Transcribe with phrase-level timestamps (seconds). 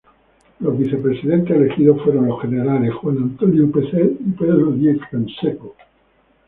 [0.61, 5.75] Los vicepresidentes elegidos fueron los generales Juan Antonio Pezet y Pedro Díez-Canseco.